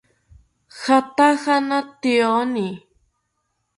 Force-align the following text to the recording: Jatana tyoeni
Jatana 0.81 1.79
tyoeni 2.01 2.67